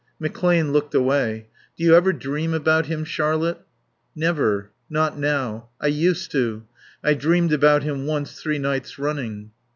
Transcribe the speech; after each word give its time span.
McClane 0.19 0.71
looked 0.71 0.95
away. 0.95 1.45
"Do 1.77 1.83
you 1.83 1.93
ever 1.93 2.11
dream 2.11 2.55
about 2.55 2.87
him, 2.87 3.03
Charlotte?" 3.05 3.59
"Never. 4.15 4.71
Not 4.89 5.19
now. 5.19 5.69
I 5.79 5.89
used 6.03 6.31
to. 6.31 6.63
I 7.03 7.13
dreamed 7.13 7.53
about 7.53 7.83
him 7.83 8.07
once 8.07 8.31
three 8.41 8.57
nights 8.57 8.97
running." 8.97 9.51